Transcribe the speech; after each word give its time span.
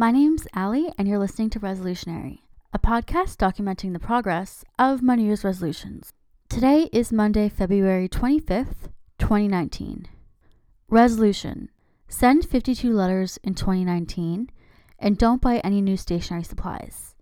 My 0.00 0.12
name's 0.12 0.46
Allie, 0.54 0.92
and 0.96 1.08
you're 1.08 1.18
listening 1.18 1.50
to 1.50 1.58
Resolutionary, 1.58 2.42
a 2.72 2.78
podcast 2.78 3.36
documenting 3.36 3.92
the 3.92 3.98
progress 3.98 4.64
of 4.78 5.02
my 5.02 5.16
New 5.16 5.24
Year's 5.24 5.42
resolutions. 5.42 6.12
Today 6.48 6.88
is 6.92 7.10
Monday, 7.10 7.48
February 7.48 8.08
25th, 8.08 8.92
2019. 9.18 10.06
Resolution 10.88 11.70
Send 12.06 12.44
52 12.44 12.92
letters 12.92 13.40
in 13.42 13.56
2019 13.56 14.50
and 15.00 15.18
don't 15.18 15.42
buy 15.42 15.58
any 15.64 15.80
new 15.80 15.96
stationery 15.96 16.44
supplies. 16.44 17.16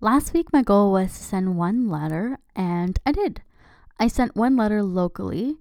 Last 0.00 0.32
week, 0.32 0.52
my 0.52 0.62
goal 0.62 0.92
was 0.92 1.08
to 1.08 1.24
send 1.24 1.56
one 1.56 1.88
letter, 1.88 2.38
and 2.54 3.00
I 3.04 3.10
did. 3.10 3.42
I 3.98 4.06
sent 4.06 4.36
one 4.36 4.56
letter 4.56 4.84
locally 4.84 5.56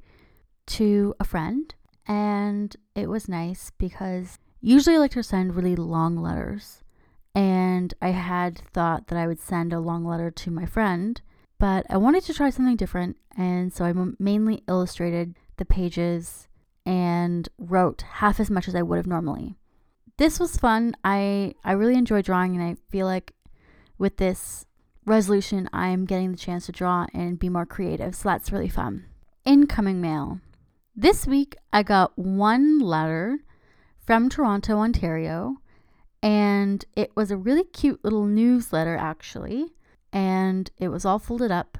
to 0.67 1.15
a 1.19 1.23
friend, 1.23 1.73
and 2.05 2.75
it 2.93 3.09
was 3.09 3.27
nice 3.27 3.71
because 3.79 4.37
usually 4.61 4.95
I 4.95 4.99
like 4.99 5.11
to 5.11 5.23
send 5.23 5.55
really 5.55 5.75
long 5.75 6.17
letters. 6.17 6.83
And 7.33 7.93
I 8.01 8.09
had 8.09 8.59
thought 8.73 9.07
that 9.07 9.17
I 9.17 9.27
would 9.27 9.39
send 9.39 9.73
a 9.73 9.79
long 9.79 10.05
letter 10.05 10.31
to 10.31 10.51
my 10.51 10.65
friend, 10.65 11.19
but 11.59 11.85
I 11.89 11.97
wanted 11.97 12.23
to 12.23 12.33
try 12.33 12.49
something 12.49 12.75
different, 12.75 13.17
and 13.37 13.71
so 13.71 13.85
I 13.85 13.93
mainly 14.19 14.63
illustrated 14.67 15.35
the 15.57 15.63
pages 15.63 16.47
and 16.85 17.47
wrote 17.57 18.01
half 18.01 18.39
as 18.39 18.49
much 18.49 18.67
as 18.67 18.75
I 18.75 18.81
would 18.81 18.97
have 18.97 19.07
normally. 19.07 19.55
This 20.17 20.39
was 20.39 20.57
fun. 20.57 20.95
I 21.03 21.53
I 21.63 21.73
really 21.73 21.95
enjoy 21.95 22.21
drawing 22.21 22.55
and 22.55 22.63
I 22.63 22.75
feel 22.89 23.05
like 23.05 23.33
with 23.97 24.17
this 24.17 24.65
resolution 25.05 25.69
I'm 25.73 26.05
getting 26.05 26.31
the 26.31 26.37
chance 26.37 26.65
to 26.65 26.71
draw 26.71 27.05
and 27.13 27.39
be 27.39 27.49
more 27.49 27.65
creative. 27.65 28.15
So 28.15 28.29
that's 28.29 28.51
really 28.51 28.69
fun. 28.69 29.05
Incoming 29.45 30.01
mail. 30.01 30.39
This 30.95 31.25
week 31.25 31.55
I 31.71 31.83
got 31.83 32.17
one 32.17 32.79
letter 32.79 33.39
from 34.05 34.29
Toronto, 34.29 34.77
Ontario, 34.79 35.57
and 36.23 36.85
it 36.95 37.11
was 37.15 37.31
a 37.31 37.37
really 37.37 37.63
cute 37.63 38.03
little 38.03 38.25
newsletter 38.25 38.95
actually, 38.95 39.73
and 40.11 40.69
it 40.77 40.89
was 40.89 41.05
all 41.05 41.19
folded 41.19 41.51
up 41.51 41.77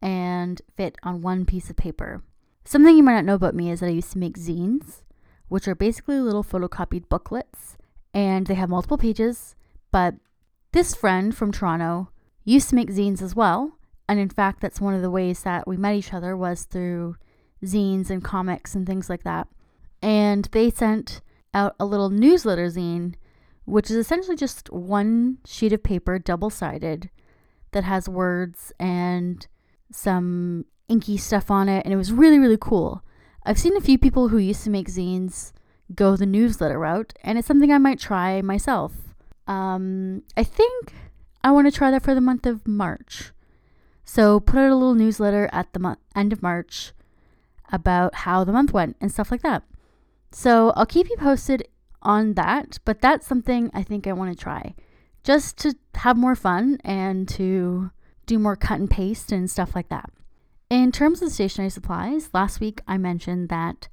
and 0.00 0.62
fit 0.76 0.96
on 1.02 1.22
one 1.22 1.44
piece 1.44 1.70
of 1.70 1.76
paper. 1.76 2.22
Something 2.64 2.96
you 2.96 3.02
might 3.02 3.14
not 3.14 3.24
know 3.24 3.34
about 3.34 3.54
me 3.54 3.70
is 3.70 3.80
that 3.80 3.86
I 3.86 3.90
used 3.90 4.12
to 4.12 4.18
make 4.18 4.38
zines, 4.38 5.02
which 5.48 5.68
are 5.68 5.74
basically 5.74 6.20
little 6.20 6.44
photocopied 6.44 7.08
booklets, 7.08 7.76
and 8.12 8.46
they 8.46 8.54
have 8.54 8.68
multiple 8.68 8.98
pages. 8.98 9.54
But 9.90 10.14
this 10.72 10.94
friend 10.94 11.36
from 11.36 11.52
Toronto 11.52 12.10
used 12.44 12.68
to 12.70 12.74
make 12.74 12.90
zines 12.90 13.22
as 13.22 13.36
well, 13.36 13.78
and 14.08 14.18
in 14.18 14.28
fact, 14.28 14.60
that's 14.60 14.80
one 14.80 14.94
of 14.94 15.02
the 15.02 15.10
ways 15.10 15.42
that 15.42 15.66
we 15.66 15.76
met 15.76 15.94
each 15.94 16.12
other 16.12 16.36
was 16.36 16.64
through 16.64 17.16
zines 17.64 18.10
and 18.10 18.22
comics 18.22 18.74
and 18.74 18.86
things 18.86 19.08
like 19.08 19.24
that. 19.24 19.48
And 20.02 20.46
they 20.52 20.70
sent 20.70 21.20
out 21.56 21.74
a 21.80 21.86
little 21.86 22.10
newsletter 22.10 22.66
zine, 22.66 23.14
which 23.64 23.90
is 23.90 23.96
essentially 23.96 24.36
just 24.36 24.70
one 24.70 25.38
sheet 25.46 25.72
of 25.72 25.82
paper, 25.82 26.18
double 26.18 26.50
sided, 26.50 27.10
that 27.72 27.82
has 27.82 28.08
words 28.08 28.72
and 28.78 29.46
some 29.90 30.66
inky 30.88 31.16
stuff 31.16 31.50
on 31.50 31.68
it, 31.68 31.84
and 31.84 31.92
it 31.92 31.96
was 31.96 32.12
really, 32.12 32.38
really 32.38 32.58
cool. 32.60 33.02
I've 33.44 33.58
seen 33.58 33.76
a 33.76 33.80
few 33.80 33.98
people 33.98 34.28
who 34.28 34.38
used 34.38 34.64
to 34.64 34.70
make 34.70 34.88
zines 34.88 35.52
go 35.94 36.14
the 36.14 36.26
newsletter 36.26 36.78
route, 36.78 37.14
and 37.22 37.38
it's 37.38 37.48
something 37.48 37.72
I 37.72 37.78
might 37.78 37.98
try 37.98 38.42
myself. 38.42 38.92
Um, 39.46 40.22
I 40.36 40.44
think 40.44 40.92
I 41.42 41.50
want 41.52 41.66
to 41.66 41.76
try 41.76 41.90
that 41.90 42.02
for 42.02 42.14
the 42.14 42.20
month 42.20 42.44
of 42.44 42.68
March. 42.68 43.32
So 44.04 44.40
put 44.40 44.58
out 44.58 44.70
a 44.70 44.74
little 44.74 44.94
newsletter 44.94 45.48
at 45.52 45.72
the 45.72 45.78
mo- 45.78 45.96
end 46.14 46.32
of 46.32 46.42
March 46.42 46.92
about 47.72 48.14
how 48.26 48.44
the 48.44 48.52
month 48.52 48.72
went 48.72 48.96
and 49.00 49.10
stuff 49.10 49.30
like 49.30 49.42
that. 49.42 49.62
So 50.38 50.74
I'll 50.76 50.84
keep 50.84 51.08
you 51.08 51.16
posted 51.16 51.66
on 52.02 52.34
that, 52.34 52.78
but 52.84 53.00
that's 53.00 53.26
something 53.26 53.70
I 53.72 53.82
think 53.82 54.06
I 54.06 54.12
want 54.12 54.36
to 54.36 54.44
try 54.44 54.74
just 55.24 55.56
to 55.60 55.74
have 55.94 56.18
more 56.18 56.36
fun 56.36 56.76
and 56.84 57.26
to 57.30 57.90
do 58.26 58.38
more 58.38 58.54
cut 58.54 58.78
and 58.78 58.90
paste 58.90 59.32
and 59.32 59.50
stuff 59.50 59.74
like 59.74 59.88
that. 59.88 60.10
In 60.68 60.92
terms 60.92 61.22
of 61.22 61.32
stationery 61.32 61.70
supplies, 61.70 62.28
last 62.34 62.60
week 62.60 62.82
I 62.86 62.98
mentioned 62.98 63.48
that 63.48 63.88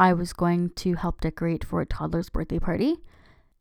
I 0.00 0.14
was 0.14 0.32
going 0.32 0.70
to 0.70 0.94
help 0.94 1.20
decorate 1.20 1.62
for 1.62 1.80
a 1.80 1.86
toddler's 1.86 2.28
birthday 2.28 2.58
party. 2.58 2.96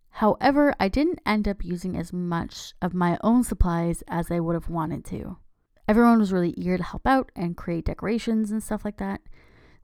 However, 0.10 0.74
I 0.80 0.88
didn't 0.88 1.20
end 1.24 1.48
up 1.48 1.64
using 1.64 1.96
as 1.96 2.12
much 2.12 2.74
of 2.82 2.96
my 2.96 3.20
own 3.22 3.44
supplies 3.44 4.04
as 4.08 4.32
I 4.32 4.40
would 4.40 4.56
have 4.56 4.70
wanted 4.70 5.06
to. 5.06 5.38
Everyone 5.88 6.18
was 6.18 6.34
really 6.34 6.56
eager 6.58 6.78
to 6.78 6.84
help 6.84 7.06
out 7.06 7.32
and 7.36 7.56
create 7.56 7.86
decorations 7.86 8.50
and 8.50 8.64
stuff 8.64 8.84
like 8.84 8.98
that. 8.98 9.22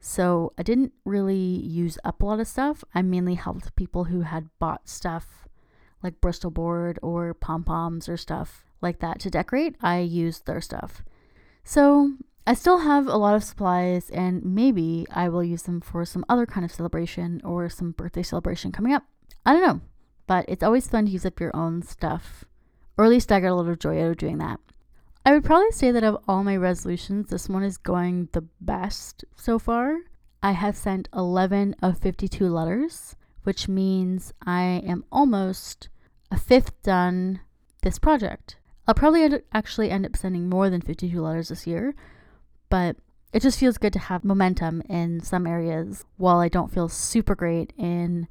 So 0.06 0.52
I 0.58 0.64
didn't 0.64 0.92
really 1.06 1.38
use 1.38 1.98
up 2.04 2.22
a 2.22 2.26
lot 2.26 2.42
of 2.42 2.48
stuff. 2.48 2.84
I 2.94 3.02
mainly 3.02 3.36
helped 3.36 3.74
people 3.78 4.04
who 4.04 4.22
had 4.22 4.50
bought 4.60 4.90
stuff 4.90 5.48
like 6.04 6.20
Bristol 6.20 6.52
board 6.52 7.00
or 7.02 7.34
pom 7.34 7.64
poms 7.64 8.10
or 8.10 8.18
stuff 8.18 8.66
like 8.82 9.00
that 9.00 9.20
to 9.22 9.30
decorate. 9.30 9.78
I 9.82 10.00
used 10.00 10.46
their 10.46 10.60
stuff. 10.60 11.06
So 11.64 12.16
I 12.46 12.54
still 12.54 12.80
have 12.80 13.08
a 13.08 13.16
lot 13.16 13.36
of 13.36 13.46
supplies, 13.46 14.10
and 14.10 14.44
maybe 14.44 15.08
I 15.10 15.30
will 15.30 15.44
use 15.44 15.64
them 15.64 15.80
for 15.80 16.04
some 16.04 16.26
other 16.28 16.46
kind 16.46 16.66
of 16.66 16.74
celebration 16.74 17.40
or 17.46 17.70
some 17.70 17.92
birthday 17.92 18.24
celebration 18.24 18.74
coming 18.74 18.94
up. 18.94 19.06
I 19.46 19.54
don't 19.54 19.66
know, 19.66 19.82
but 20.28 20.44
it's 20.50 20.64
always 20.64 20.90
fun 20.90 21.06
to 21.06 21.12
use 21.12 21.26
up 21.26 21.40
your 21.40 21.56
own 21.56 21.82
stuff, 21.82 22.44
or 22.98 23.06
at 23.06 23.10
least 23.10 23.32
I 23.32 23.40
get 23.40 23.54
a 23.54 23.56
of 23.56 23.80
joy 23.80 24.04
out 24.04 24.12
of 24.12 24.18
doing 24.18 24.40
that. 24.40 24.60
I 25.26 25.34
would 25.34 25.44
probably 25.44 25.72
say 25.72 25.92
that 25.92 26.04
of 26.04 26.18
all 26.28 26.44
my 26.44 26.58
resolutions, 26.58 27.30
this 27.30 27.48
one 27.48 27.64
is 27.64 27.78
going 27.78 28.30
the 28.34 28.46
best 28.60 29.24
so 29.36 29.58
far. 29.58 29.98
I 30.42 30.52
have 30.52 30.76
sent 30.76 31.08
11 31.14 31.76
of 31.82 31.98
52 32.00 32.48
letters, 32.50 33.16
which 33.44 33.70
means 33.70 34.34
I 34.46 34.82
am 34.86 35.06
almost 35.12 35.88
a 36.30 36.38
fifth 36.38 36.82
done 36.84 37.40
this 37.84 38.00
project. 38.00 38.58
I'll 38.86 38.94
probably 38.94 39.42
actually 39.54 39.90
end 39.90 40.06
up 40.06 40.18
sending 40.18 40.50
more 40.50 40.70
than 40.70 40.82
52 40.82 41.22
letters 41.22 41.48
this 41.48 41.66
year 41.66 41.96
but 42.74 42.96
it 43.32 43.44
just 43.44 43.60
feels 43.60 43.78
good 43.78 43.94
to 43.94 44.00
have 44.00 44.24
momentum 44.24 44.82
in 44.90 45.22
some 45.22 45.46
areas 45.46 46.06
while 46.18 46.40
I 46.40 46.50
don't 46.50 46.74
feel 46.74 46.90
super 46.90 47.36
great 47.36 47.72
in 47.78 48.28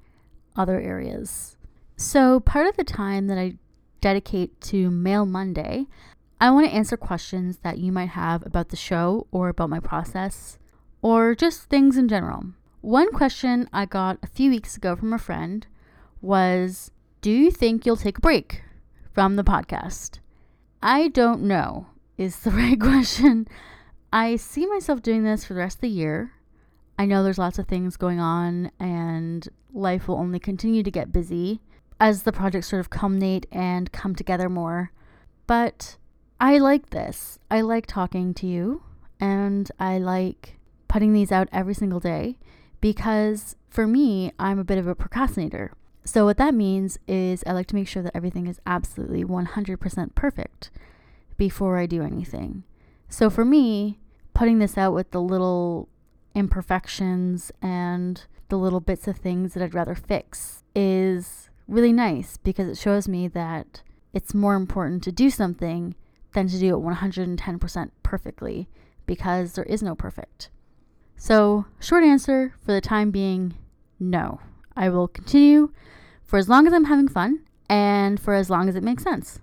other 0.57 0.81
areas. 0.81 1.57
So, 1.97 2.41
part 2.41 2.67
of 2.67 2.77
the 2.77 2.83
time 2.83 3.29
that 3.29 3.39
I 3.39 3.55
dedicate 4.01 4.61
to 4.63 4.91
Mail 4.91 5.27
Monday, 5.27 5.87
I 6.43 6.51
want 6.51 6.67
to 6.67 6.75
answer 6.75 6.97
questions 6.97 7.59
that 7.59 7.79
you 7.79 7.93
might 7.93 8.09
have 8.09 8.45
about 8.45 8.71
the 8.71 8.77
show 8.77 9.29
or 9.31 9.49
about 9.49 9.71
my 9.71 9.79
process 9.79 10.59
or 11.01 11.37
just 11.37 11.69
things 11.69 11.97
in 11.97 12.09
general. 12.09 12.47
One 12.81 13.13
question 13.13 13.69
I 13.73 13.87
got 13.87 14.19
a 14.25 14.27
few 14.27 14.51
weeks 14.51 14.77
ago 14.77 14.97
from 14.97 15.13
a 15.13 15.21
friend 15.21 15.65
was 16.21 16.91
Do 17.21 17.31
you 17.31 17.53
think 17.53 17.87
you'll 17.87 17.97
take 17.97 18.19
a 18.19 18.21
break 18.21 18.65
from 19.13 19.37
the 19.37 19.45
podcast? 19.45 20.19
I 20.83 21.07
don't 21.07 21.43
know, 21.43 21.87
is 22.19 22.41
the 22.41 22.51
right 22.63 22.81
question. 22.81 23.47
I 24.13 24.35
see 24.35 24.67
myself 24.67 25.01
doing 25.01 25.23
this 25.23 25.45
for 25.45 25.55
the 25.55 25.61
rest 25.61 25.77
of 25.77 25.83
the 25.83 25.89
year. 25.91 26.33
I 26.99 27.07
know 27.07 27.23
there's 27.23 27.39
lots 27.39 27.61
of 27.61 27.69
things 27.69 27.97
going 27.97 28.19
on, 28.19 28.73
and 28.81 29.49
life 29.73 30.09
will 30.09 30.17
only 30.17 30.41
continue 30.41 30.83
to 30.83 30.91
get 30.91 31.13
busy 31.13 31.61
as 32.01 32.25
the 32.25 32.33
projects 32.33 32.67
sort 32.67 32.81
of 32.81 32.91
culminate 32.91 33.47
and 33.53 33.93
come 33.93 34.17
together 34.17 34.49
more. 34.49 34.91
But 35.47 35.99
I 36.43 36.59
like 36.59 36.91
this. 36.91 37.39
I 37.53 37.61
like 37.61 37.87
talking 37.87 38.35
to 38.35 38.49
you, 38.49 38.83
and 39.21 39.71
I 39.79 39.99
like 39.99 40.59
putting 40.89 41.13
these 41.13 41.31
out 41.31 41.49
every 41.53 41.73
single 41.73 42.01
day 42.01 42.37
because 42.81 43.55
for 43.71 43.87
me, 43.87 44.33
I'm 44.41 44.59
a 44.59 44.65
bit 44.65 44.77
of 44.77 44.89
a 44.89 44.97
procrastinator. 44.97 45.73
So, 46.05 46.25
what 46.25 46.39
that 46.39 46.53
means 46.53 46.99
is 47.07 47.45
I 47.47 47.53
like 47.53 47.69
to 47.69 47.77
make 47.77 47.87
sure 47.87 48.03
that 48.03 48.17
everything 48.17 48.49
is 48.49 48.61
absolutely 48.67 49.23
100% 49.23 50.17
perfect 50.17 50.73
before 51.37 51.79
I 51.79 51.87
do 51.87 52.03
anything. 52.03 52.65
So, 53.09 53.31
for 53.31 53.45
me, 53.45 54.01
putting 54.35 54.59
this 54.59 54.77
out 54.77 54.95
with 54.95 55.13
the 55.13 55.23
little 55.23 55.89
imperfections 56.35 57.53
and 57.63 58.25
the 58.49 58.59
little 58.59 58.81
bits 58.81 59.07
of 59.07 59.17
things 59.17 59.55
that 59.55 59.63
I'd 59.63 59.75
rather 59.75 59.95
fix 59.95 60.65
is 60.75 61.51
really 61.69 61.93
nice 61.93 62.37
because 62.37 62.67
it 62.67 62.79
shows 62.79 63.07
me 63.07 63.29
that 63.29 63.83
it's 64.13 64.35
more 64.35 64.57
important 64.57 65.05
to 65.05 65.13
do 65.13 65.31
something 65.31 65.95
than 66.33 66.49
to 66.49 66.59
do 66.59 66.77
it 66.77 66.83
110% 66.83 67.91
perfectly 68.03 68.69
because 69.07 69.53
there 69.53 69.65
is 69.65 69.83
no 69.83 69.95
perfect. 69.95 70.51
So, 71.17 71.67
short 71.81 72.05
answer 72.05 72.55
for 72.65 72.73
the 72.73 72.81
time 72.81 73.11
being 73.11 73.55
no. 74.01 74.41
I 74.77 74.89
will 74.89 75.09
continue 75.09 75.73
for 76.25 76.39
as 76.39 76.49
long 76.49 76.67
as 76.67 76.73
I'm 76.73 76.87
having 76.87 77.09
fun 77.09 77.41
and 77.69 78.19
for 78.19 78.35
as 78.35 78.51
long 78.51 78.69
as 78.69 78.75
it 78.75 78.83
makes 78.83 79.03
sense. 79.03 79.39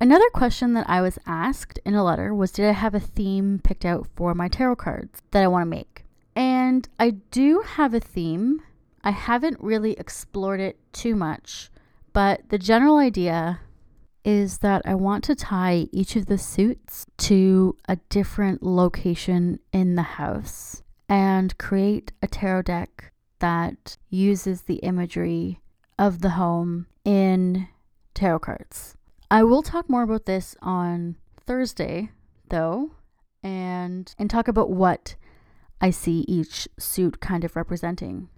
Another 0.00 0.28
question 0.32 0.74
that 0.74 0.88
I 0.88 1.00
was 1.00 1.18
asked 1.26 1.78
in 1.84 1.94
a 1.94 2.04
letter 2.04 2.34
was 2.34 2.52
Did 2.52 2.66
I 2.66 2.72
have 2.72 2.94
a 2.94 3.00
theme 3.00 3.60
picked 3.62 3.84
out 3.84 4.06
for 4.14 4.34
my 4.34 4.48
tarot 4.48 4.76
cards 4.76 5.22
that 5.30 5.42
I 5.42 5.48
want 5.48 5.62
to 5.62 5.70
make? 5.70 6.04
And 6.36 6.88
I 6.98 7.10
do 7.10 7.62
have 7.66 7.94
a 7.94 8.00
theme. 8.00 8.60
I 9.02 9.12
haven't 9.12 9.60
really 9.60 9.92
explored 9.92 10.60
it 10.60 10.78
too 10.92 11.14
much, 11.14 11.70
but 12.12 12.48
the 12.48 12.58
general 12.58 12.98
idea 12.98 13.60
is 14.24 14.58
that 14.58 14.82
I 14.84 14.94
want 14.94 15.22
to 15.24 15.34
tie 15.34 15.88
each 15.92 16.16
of 16.16 16.26
the 16.26 16.38
suits 16.38 17.06
to 17.18 17.76
a 17.88 17.96
different 18.08 18.62
location 18.62 19.58
in 19.72 19.94
the 19.96 20.02
house 20.02 20.82
and 21.08 21.56
create 21.58 22.12
a 22.22 22.26
tarot 22.26 22.62
deck 22.62 23.12
that 23.40 23.98
uses 24.08 24.62
the 24.62 24.76
imagery 24.76 25.60
of 25.98 26.20
the 26.20 26.30
home 26.30 26.86
in 27.04 27.68
tarot 28.14 28.38
cards. 28.38 28.96
I 29.30 29.42
will 29.42 29.62
talk 29.62 29.88
more 29.90 30.02
about 30.02 30.26
this 30.26 30.56
on 30.62 31.16
Thursday, 31.46 32.10
though, 32.48 32.92
and 33.42 34.14
and 34.18 34.30
talk 34.30 34.48
about 34.48 34.70
what 34.70 35.16
I 35.80 35.90
see 35.90 36.24
each 36.26 36.66
suit 36.78 37.20
kind 37.20 37.44
of 37.44 37.56
representing. 37.56 38.28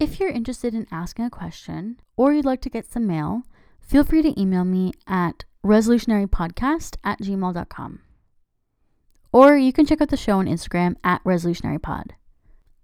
If 0.00 0.18
you're 0.18 0.30
interested 0.30 0.74
in 0.74 0.86
asking 0.90 1.26
a 1.26 1.30
question 1.30 2.00
or 2.16 2.32
you'd 2.32 2.44
like 2.44 2.62
to 2.62 2.70
get 2.70 2.90
some 2.90 3.06
mail, 3.06 3.42
feel 3.84 4.04
free 4.04 4.22
to 4.22 4.40
email 4.40 4.64
me 4.64 4.92
at 5.06 5.44
resolutionarypodcast 5.64 6.96
at 7.04 7.20
gmail.com. 7.20 8.00
Or 9.32 9.56
you 9.56 9.72
can 9.72 9.86
check 9.86 10.00
out 10.00 10.10
the 10.10 10.16
show 10.16 10.38
on 10.38 10.46
Instagram 10.46 10.94
at 11.02 11.22
resolutionarypod. 11.24 12.12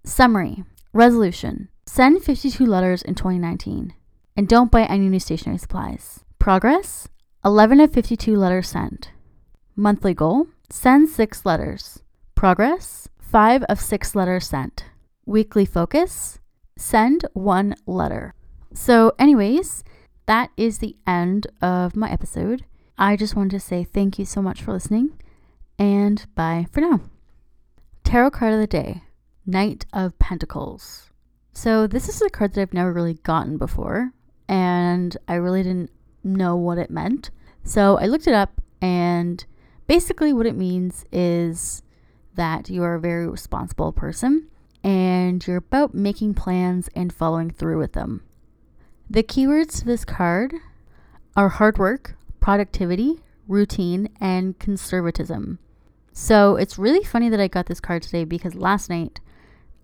Summary 0.03 0.63
Resolution 0.93 1.69
Send 1.85 2.21
52 2.23 2.65
letters 2.65 3.01
in 3.01 3.15
2019 3.15 3.93
and 4.35 4.47
don't 4.47 4.71
buy 4.71 4.83
any 4.83 5.07
new 5.07 5.19
stationery 5.19 5.57
supplies. 5.57 6.25
Progress 6.39 7.07
11 7.45 7.79
of 7.79 7.93
52 7.93 8.35
letters 8.35 8.69
sent. 8.69 9.11
Monthly 9.75 10.13
goal 10.13 10.47
Send 10.69 11.09
6 11.09 11.45
letters. 11.45 11.99
Progress 12.35 13.07
5 13.19 13.63
of 13.63 13.79
6 13.79 14.15
letters 14.15 14.47
sent. 14.47 14.85
Weekly 15.25 15.65
focus 15.65 16.39
Send 16.77 17.25
1 17.33 17.75
letter. 17.85 18.33
So, 18.73 19.11
anyways, 19.19 19.83
that 20.25 20.51
is 20.57 20.77
the 20.77 20.95
end 21.05 21.47
of 21.61 21.95
my 21.95 22.09
episode. 22.11 22.65
I 22.97 23.15
just 23.15 23.35
wanted 23.35 23.51
to 23.51 23.59
say 23.59 23.83
thank 23.83 24.19
you 24.19 24.25
so 24.25 24.41
much 24.41 24.61
for 24.61 24.73
listening 24.73 25.19
and 25.79 26.25
bye 26.35 26.67
for 26.71 26.81
now. 26.81 27.01
Tarot 28.03 28.31
card 28.31 28.53
of 28.53 28.59
the 28.59 28.67
day 28.67 29.03
Knight 29.45 29.85
of 29.93 30.17
Pentacles. 30.19 31.09
So, 31.53 31.87
this 31.87 32.07
is 32.07 32.21
a 32.21 32.29
card 32.29 32.53
that 32.53 32.61
I've 32.61 32.73
never 32.73 32.93
really 32.93 33.15
gotten 33.15 33.57
before, 33.57 34.13
and 34.47 35.17
I 35.27 35.35
really 35.35 35.63
didn't 35.63 35.91
know 36.23 36.55
what 36.55 36.77
it 36.77 36.89
meant. 36.89 37.29
So, 37.63 37.97
I 37.97 38.05
looked 38.05 38.27
it 38.27 38.33
up, 38.33 38.61
and 38.81 39.43
basically, 39.87 40.31
what 40.31 40.45
it 40.45 40.55
means 40.55 41.05
is 41.11 41.83
that 42.35 42.69
you 42.69 42.83
are 42.83 42.95
a 42.95 42.99
very 42.99 43.27
responsible 43.27 43.91
person 43.91 44.47
and 44.83 45.45
you're 45.45 45.57
about 45.57 45.93
making 45.93 46.33
plans 46.33 46.89
and 46.95 47.13
following 47.13 47.51
through 47.51 47.77
with 47.77 47.93
them. 47.93 48.23
The 49.11 49.23
keywords 49.23 49.79
to 49.79 49.85
this 49.85 50.05
card 50.05 50.53
are 51.35 51.49
hard 51.49 51.77
work, 51.77 52.15
productivity, 52.39 53.19
routine, 53.45 54.07
and 54.21 54.57
conservatism. 54.57 55.59
So 56.13 56.55
it's 56.55 56.77
really 56.77 57.03
funny 57.03 57.27
that 57.27 57.39
I 57.41 57.49
got 57.49 57.65
this 57.65 57.81
card 57.81 58.03
today 58.03 58.23
because 58.23 58.55
last 58.55 58.89
night 58.89 59.19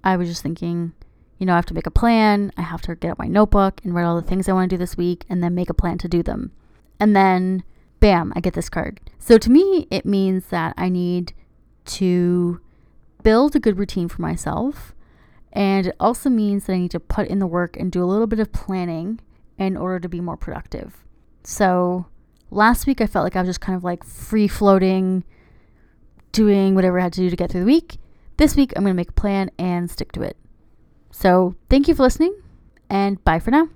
I 0.01 0.15
was 0.15 0.29
just 0.29 0.43
thinking, 0.43 0.93
you 1.39 1.45
know, 1.45 1.51
I 1.51 1.57
have 1.57 1.65
to 1.65 1.73
make 1.73 1.85
a 1.85 1.91
plan. 1.91 2.53
I 2.55 2.61
have 2.61 2.81
to 2.83 2.95
get 2.95 3.11
out 3.11 3.19
my 3.19 3.27
notebook 3.27 3.81
and 3.83 3.93
write 3.93 4.05
all 4.05 4.15
the 4.15 4.25
things 4.25 4.47
I 4.47 4.53
want 4.53 4.69
to 4.69 4.77
do 4.77 4.79
this 4.79 4.95
week 4.95 5.25
and 5.27 5.43
then 5.43 5.53
make 5.53 5.69
a 5.69 5.73
plan 5.73 5.97
to 5.97 6.07
do 6.07 6.23
them. 6.23 6.53
And 6.97 7.13
then, 7.13 7.65
bam, 7.99 8.31
I 8.33 8.39
get 8.39 8.53
this 8.53 8.69
card. 8.69 9.01
So 9.19 9.37
to 9.39 9.51
me, 9.51 9.87
it 9.91 10.05
means 10.05 10.45
that 10.51 10.73
I 10.77 10.87
need 10.87 11.33
to 11.87 12.61
build 13.23 13.57
a 13.57 13.59
good 13.59 13.77
routine 13.77 14.07
for 14.07 14.21
myself. 14.21 14.93
And 15.53 15.87
it 15.87 15.95
also 15.99 16.29
means 16.29 16.65
that 16.65 16.73
I 16.73 16.77
need 16.77 16.91
to 16.91 16.99
put 16.99 17.27
in 17.27 17.39
the 17.39 17.47
work 17.47 17.77
and 17.77 17.91
do 17.91 18.03
a 18.03 18.05
little 18.05 18.27
bit 18.27 18.39
of 18.39 18.51
planning 18.51 19.19
in 19.57 19.75
order 19.75 19.99
to 19.99 20.09
be 20.09 20.21
more 20.21 20.37
productive. 20.37 21.03
So 21.43 22.07
last 22.51 22.85
week, 22.85 23.01
I 23.01 23.07
felt 23.07 23.23
like 23.23 23.35
I 23.35 23.41
was 23.41 23.49
just 23.49 23.61
kind 23.61 23.75
of 23.75 23.83
like 23.83 24.03
free 24.03 24.47
floating, 24.47 25.23
doing 26.31 26.75
whatever 26.75 26.99
I 26.99 27.03
had 27.03 27.13
to 27.13 27.21
do 27.21 27.29
to 27.29 27.35
get 27.35 27.51
through 27.51 27.61
the 27.61 27.65
week. 27.65 27.97
This 28.37 28.55
week, 28.55 28.73
I'm 28.75 28.83
going 28.83 28.93
to 28.93 28.97
make 28.97 29.09
a 29.09 29.13
plan 29.13 29.49
and 29.57 29.89
stick 29.89 30.11
to 30.11 30.21
it. 30.21 30.37
So, 31.09 31.55
thank 31.69 31.87
you 31.87 31.95
for 31.95 32.03
listening, 32.03 32.35
and 32.89 33.23
bye 33.23 33.39
for 33.39 33.49
now. 33.49 33.69